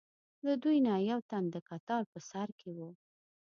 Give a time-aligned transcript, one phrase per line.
[0.45, 2.79] له دوی نه یو تن د کتار په سر کې و.